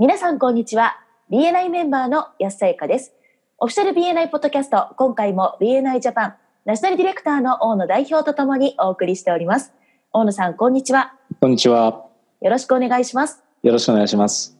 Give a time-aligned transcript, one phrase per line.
[0.00, 1.00] 皆さんこんにちは。
[1.28, 3.14] BNI メンバーの安さゆかです。
[3.58, 6.34] オフィシャル BNI ポッドキャスト、今回も BNI ジャパン
[6.64, 9.72] ナショナルディレクターの大野代表とともにお送りしております。
[10.12, 11.14] 大野さん、こんにちは。
[11.40, 12.06] こんにちは。
[12.40, 13.42] よろしくお願いします。
[13.64, 14.56] よろしくお願いします。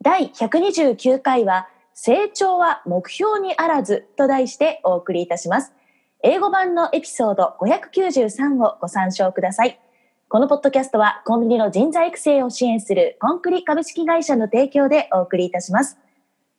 [0.00, 5.72] 第129回は、成長は目標にあらずと題してお送りいたします。
[6.22, 9.80] 英語版のエピソード593をご参照ください。
[10.32, 15.98] このポッドキャストはコンビニの人材育成を支援するコンクリ株式会社の提供でお送りいたします。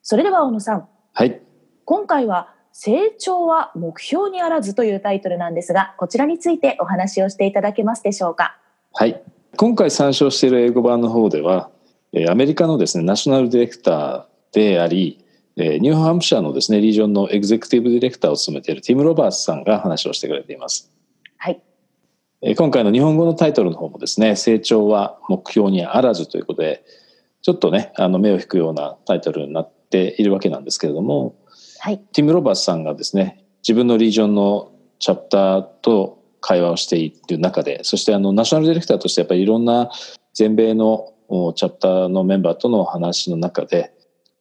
[0.03, 1.41] それでは大野さん、はい。
[1.83, 8.55] 今回は成長は目標にあらずというタイトルなんですが、こちらについてお話をしていただけますでしょうか？
[8.93, 9.23] はい。
[9.57, 11.71] 今回参照している英語版の方では、
[12.11, 15.25] えーアメリカのですね、ナショナルディレクターであり、
[15.57, 20.91] えーニューハンプシャーのですね、リージョンのエグゼクティブディレクターを務めているティム・ロバーツさんが話をしてくれています。
[21.37, 21.59] はい。
[22.45, 26.83] えー今回の日本語のタイトルの方もですね、成長は目標にあらずということで、
[27.41, 31.35] ちょっとね、あの目を引くようなタイトルになっているわけなんですけれども、
[31.79, 31.99] はい。
[31.99, 39.89] ティム・ロバーツさんがですね自分のリージョンのチャプターと会話をしている中でそしてあのナショナルディレクターとしてやっぱりいろんな
[40.33, 43.93] 全米のおチャプターのメンバーとの話の中で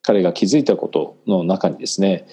[0.03, 2.27] 彼が気づいたことの中にですね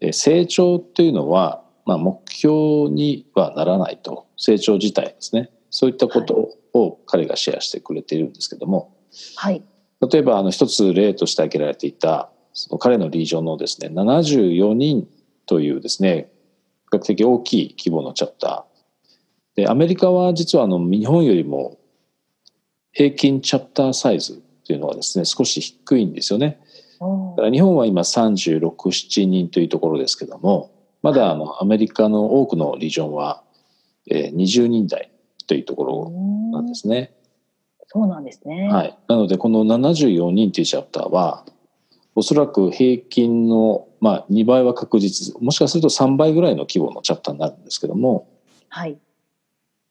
[0.00, 5.50] え成長というのは、まあ、目標にはならないと成長自体ですね。
[5.70, 8.92] そういったことを彼がシェアしてくれているんですけども、
[9.36, 9.62] はい。
[10.10, 15.08] 例えばあの一つ例として挙げられていたその彼のリージョンのですね74人
[15.46, 16.30] というですね
[16.92, 19.62] 比較的大きい規模のチャプター。
[19.62, 21.78] でアメリカは実はあの日本よりも
[22.92, 26.60] 平均チャプターサイズというのはですね少し低いんですよね。
[27.00, 27.06] だ
[27.36, 30.70] から日本は今367人というところですけども
[31.06, 33.44] まだあのアメリカの多くのリージョンは
[34.10, 35.12] えー20人台
[35.46, 36.10] というところ
[36.52, 37.14] なんですね。
[37.86, 38.66] そうなんですね。
[38.66, 41.44] はい、なのでこの74人というチャプターは
[42.16, 48.28] おそらく平均の、まあ、2倍は確実もしかすると3倍ぐらいの規模のチャプターになるんですけども
[48.68, 48.98] はい。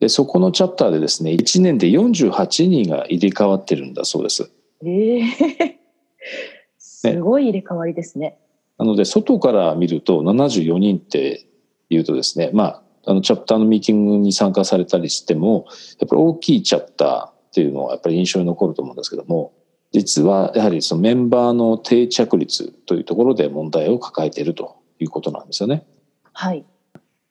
[0.01, 4.51] でそこのチャプターでですね1年で48人が入れ替わってるんだそうです。
[4.83, 5.79] ええ
[6.77, 8.37] すごい入れ替わりですね。
[8.77, 11.47] なので外から見ると74人って
[11.89, 15.67] いうとですねまああのチャプターのミーティングに参加されたりしても
[15.99, 19.53] やっぱり大きいチャプターっていうのはやっぱり印象に残ると思うんですけども
[19.91, 25.85] 実はやはりそのメンバーの定着率というところで問題を抱えているということなんですよね。
[26.33, 26.65] はい。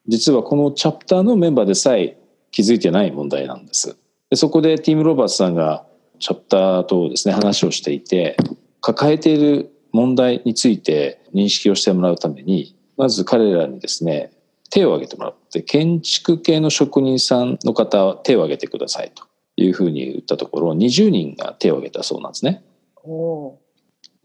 [0.06, 2.18] 実はこのチャプターのメンバーでさえ
[2.50, 3.98] 気づいてない問題なんです。
[4.30, 5.84] でそこでティム・ロバーツさんが
[6.20, 8.36] チャプターとですね話をしていて
[8.80, 14.32] 抱えている問題について認識をしてもらうためにまず彼らにですね
[14.68, 19.24] 手を挙げてもらって建築系の職人さんの方は手を挙げてくださいと
[19.56, 22.64] いうふうに言ったところ20人が手を挙げたそうなんですね。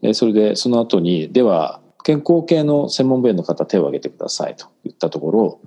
[0.02, 5.60] でそれでその後にでは健康系の専門弁の方手を挙げてくださいと言ったところ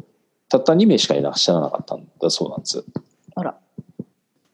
[0.50, 2.80] たった2名しかいらっしゃらなかったんだそうなんです。
[2.80, 2.84] ー。
[3.35, 3.58] あら。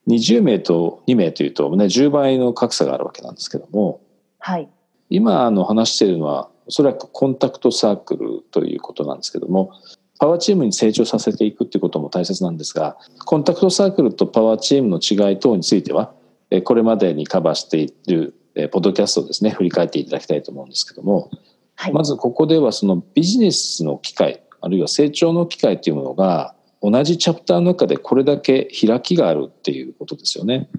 [0.08, 4.02] 20名と2名というと、ね、10倍の格差があるわけなんですけども
[4.38, 4.70] はい。
[5.09, 9.72] 今あの話しているのはおそらくコンタクトサークルということなんですけども
[10.20, 16.14] パワーチームに成長させていくっていうことも大切なんですがコンタクトサークルとパワーチームの違い等については
[16.52, 21.31] えこれまでにカバーしているえポッドキャストをですね振り返っていただきたいと思うんですけども
[21.75, 21.94] はい。
[21.94, 30.69] まずここではそのビジネスの機会あるいは成長の機会というものが同じチャプターの中でこれだけ開きがあるっていうことですよね。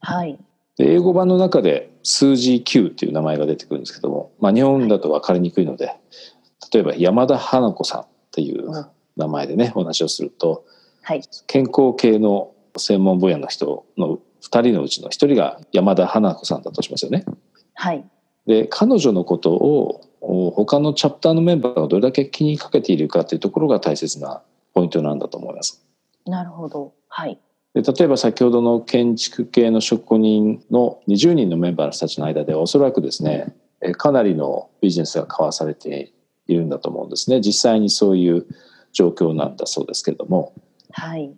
[0.00, 0.38] はい。
[0.80, 5.94] で英語版の中で数字 Q っていう名前が出てくるんですけども、まあ、日本だと分かりにくいので
[6.72, 8.86] 例えば山田花子さんっていううん
[9.16, 10.64] 名前でねお話をすると
[11.02, 11.22] はい。
[11.46, 17.26] 健康系の専門分野の人の2人のうちの1人が山田花子さんだとしますよね。
[17.74, 18.04] はい。
[18.46, 24.42] で彼女のことをお他のチャプターのメンバーがどれだけ気にかけているかというところが大切な
[24.72, 25.84] ポイントなんだと思います。
[26.24, 26.94] なるほど。
[27.08, 27.38] はい。
[27.74, 36.12] で例えば先ほどの建築系の職人の20人のメンバーの人たちの間ではおそらくですねえかなりのビジネスが交わされて
[36.46, 38.46] いるんだと思うんですね実際にそういう
[38.92, 40.52] 状況なんだそうですけれども
[40.92, 41.32] はい。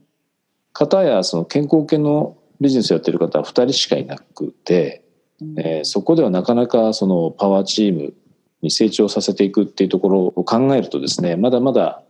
[0.73, 5.05] 方やその健康系のビジネスをやっている方は2人しかいなくて、
[5.40, 8.14] うんえーそこではなかなかそのパワーチーム
[8.62, 12.02] に成長させていくっていうところを考えるとですねまだまだ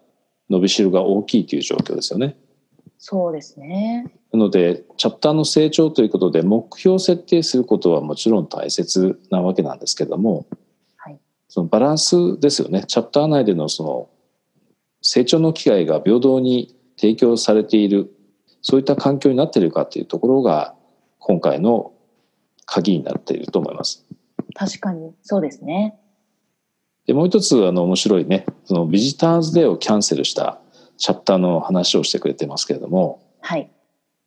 [0.50, 2.36] 伸びしろが大きいという状況ですよね。
[3.04, 4.06] そうですね。
[4.32, 10.46] なのでチャプターの成長ということで目標設定することはもちろん大切なわけなんですけども、
[10.96, 11.18] はい
[11.48, 14.08] そのバランスですよねチャプター内でのその
[15.00, 18.14] 成長の機会が平等に提供されている
[18.60, 20.76] そういった環境になっているかというところが
[21.18, 21.92] 今回の
[22.66, 24.06] 鍵になっていると思います。
[24.54, 25.98] 確かに、そうですね。
[27.06, 30.61] で、もう一つ、あの、面白いね、そのビジターズデーをキャンセルした
[31.02, 33.68] チャプターの話をしてくれてますけれども、はい。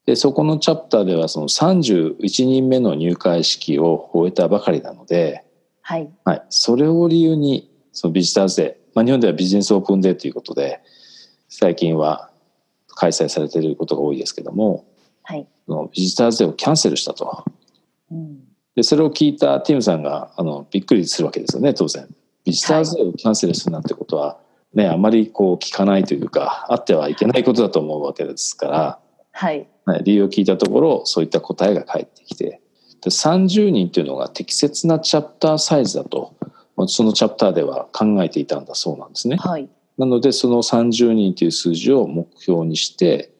[0.05, 5.45] で、そこのチャプターでは、その31人目の入会式を終えたばかりなので、
[5.81, 6.09] はい。
[6.25, 6.43] はい。
[6.49, 10.81] それを理由に、そのビジターズデー、まあ、日本ではビジネスオープンデーということで、
[11.47, 12.29] 最近は
[12.89, 14.85] 開催されていることが多いですけども、
[15.23, 15.47] はい。
[15.65, 17.45] そのビジターズデーをキャンセルしたと。
[18.11, 18.39] うん。
[18.75, 22.13] で、それを聞いたティムさんが、あの、びっくりするわけですよね、当然。
[22.43, 24.39] ビジターズデーをキャンセルするなんてことは、
[24.75, 28.99] ね、あまりこう聞かないというか、あってはいけないことだと思うわけですから、
[29.31, 29.67] はい。
[29.85, 32.61] はい、理由を聞いたところ、そういった答えが返ってきて、
[33.01, 36.35] で30人というのが適切なチャプターサイズだと、
[36.87, 39.37] そのチャプターでは考えていたんだそうなんですね。
[39.37, 39.69] はい。
[39.97, 43.31] なので、その30人という数字を目標にして、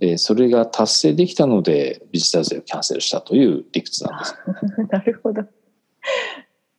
[0.00, 4.36] えーそれが達成できたので、ビジターズデーをキャンセルしたという理屈なんです。
[4.90, 5.42] なるほど。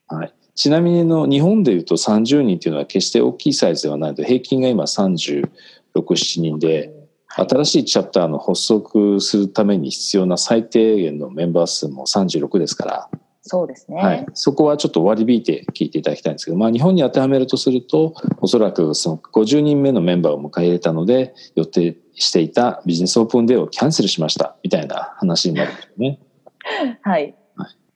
[0.08, 5.50] はい、ちなみにの日本でいうと30人というのは決して大きいサイズではないので、平均が今36、
[5.92, 6.94] 7人で、
[7.28, 7.50] はい。
[7.50, 13.10] 新しいチャプターの発足するために必要な最低限のメンバー数も36ですから、
[13.48, 14.02] そうですね。
[14.02, 26.20] はい、そこはちょっと割り引いて聞いていただきたいんですけど、まあ、日本に当てはめるとするとおそらくその50人目のメンバーを迎え入れたので予定していたビジネスオープンデーをキャンセルしましたみたいな話になるんですよね。
[27.04, 27.36] はい。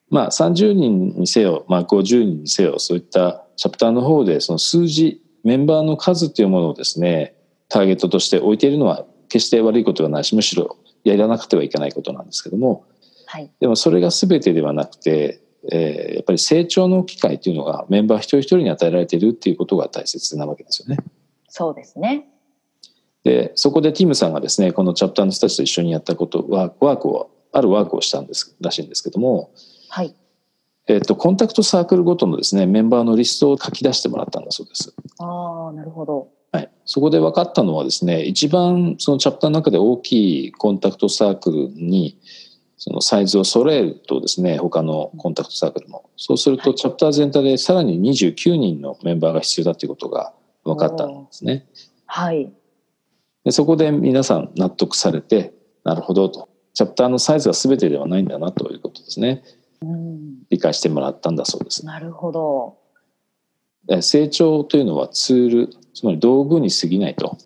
[0.10, 7.36] まあ、30人にせよ、まあ、50人にせよそういったチャプターの方でその数字メンバーの数というものをですね
[7.68, 12.86] ターゲットとして置いているのは決して悪いことではないしむしろやらなくてはいけないことなんですけども
[13.30, 13.52] はい。
[13.60, 15.40] でもそれが全てではなくて、
[15.72, 20.98] えーやっぱり成長の機会というのがメンバー一人一人に与えられているっていうことが大切なわけですよね。
[21.48, 22.28] そうですね。
[23.24, 29.52] でそこでティムさんがですねこのチャプターの人たちと一緒にやったことワワークをあるワークをしたんですらしいんですけども、
[29.90, 30.16] はい。
[30.88, 34.94] えっとコンタクトサークルごとのですねメンバーのリストを書き出してもらったんだそうです。
[35.20, 36.30] ああ、なるほど。
[36.52, 42.20] はい、そこで分かったのはですね一番そのチャプターの中で大きいコンタクトサークルに
[42.78, 50.34] そのサイズを揃えるとですね他のコンタクトサークルもそうするとチャプター全体でさらに29人のメンバーが必要だということが
[50.64, 51.68] 分かったんですね。
[52.06, 52.52] はい。
[53.44, 55.54] でそこで皆さん納得されて
[55.84, 59.59] なるほどとチャプターのサイズが全てではないんだなということですねうん。
[60.50, 61.86] 理解してもらったんだそうです。
[61.86, 62.78] なるほど。
[63.90, 67.38] え成長というのはツールつまり道具に過ぎないと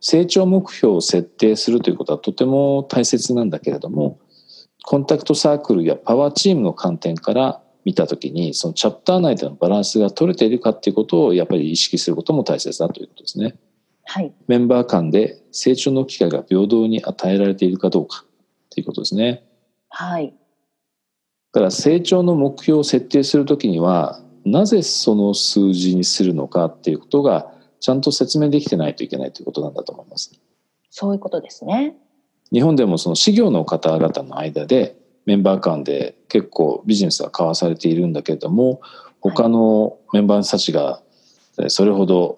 [0.00, 4.18] 成長目標を設定するということはとても大切なんだけれども
[4.82, 13.56] コンタクトサークルやパワーチームの観点から見た時にそのチャプター内でのバランスが取れているかっていうことをやっぱり意識することも大切だということですね。
[14.04, 14.32] はい。
[14.48, 18.24] メンバー間で成長の機会が平等に与えられているかどうか
[18.70, 19.44] ということですね。
[19.88, 20.34] はい。
[21.52, 30.32] だから成長の目標を設定するときにはなぜその数字にするのかっていうことがちゃんと説明できてないといけないということなんだと思います。
[30.90, 31.96] そういうことですね。
[32.52, 38.80] 日本でもその事業の方々の間でメンバー間で結構ビジネスが交わされているんだけれども
[39.20, 41.00] 他のメンバーたちが
[41.60, 42.36] えそれほど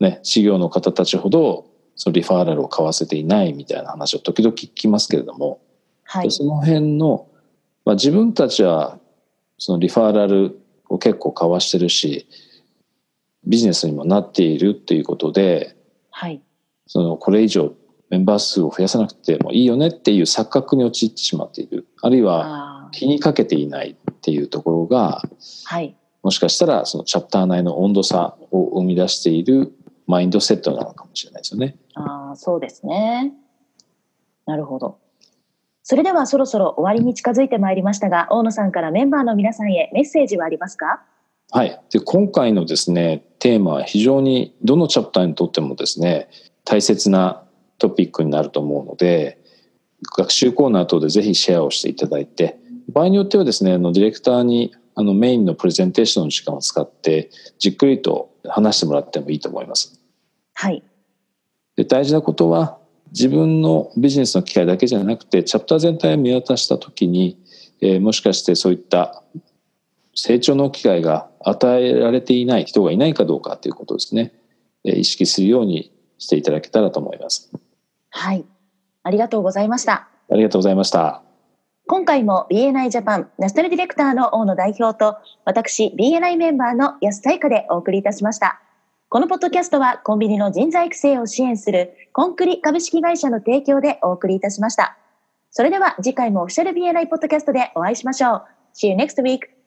[0.00, 5.60] ね事業の方たちほどそのリファーラルを交わせていないみたいな話を時々聞きますけれども
[6.10, 6.30] はい。
[6.32, 7.28] その辺の、
[7.84, 8.98] まあ、自分たちは
[9.58, 12.26] そのリファーラルを結構交わしてるし
[13.44, 15.76] ビジネスにもなっているっていうことで
[16.10, 16.42] はい。
[16.86, 17.72] そのこれ以上
[18.10, 22.88] メンバー数を増やさなくてもいいよねっていう錯覚に陥ってしまっているあるいは。
[22.92, 25.22] 気にかけていないっていうところが
[25.64, 25.96] はい。
[26.22, 29.72] もしかしたらそのチャプター内の温度差を生み出している
[30.06, 31.76] マインドセットなのかもしれないですよね。
[31.94, 33.32] ああ、そうですね。
[34.44, 34.98] なるほど。
[35.82, 41.02] それではそろそろ終わりに近づいてまいりましたが、大野さんからメンバーの皆さんへメッセージはありますか？
[41.52, 46.28] はい、で今回のですねテーマは非常にどのチャプターにとってもですね
[46.64, 47.42] 大切な
[47.78, 49.42] トピックになると思うので
[50.16, 52.58] 学習コーナー等でぜひシェアをしていただいて
[52.88, 60.00] 場合によってはですねあのディレクターにあのメインのプレゼンテーションの時間を使ってじっくりと話してもらってもいいと思います。
[60.54, 60.84] はい。
[61.74, 62.78] で大事なことは
[63.10, 67.38] 自分のビジネスの機会だけじゃなくてチャプター全体を見渡した時に、
[67.80, 69.22] えーもしかしてそういった
[70.14, 74.32] 成長の機会が与えられていない人がいないかどうかということですね、
[74.84, 77.50] えー意識するようにしていただけたらと思います
[78.10, 78.44] はい。
[79.02, 80.08] ありがとうございました。
[80.30, 81.22] ありがとうございました
[81.86, 88.62] 今回も BNI ジャパンナショナルディレクターの大野代表と私 BNI メンバーの安彩香でお送りいたしました。
[89.12, 94.96] このポッドキャストはコンビニの人材育成を支援するコンクリ株式会社の提供でお送りいたしました。
[95.50, 98.42] それでは次回もオフィシャル BNI ポッドキャストでお会いしましょう。
[98.72, 99.59] See you next week.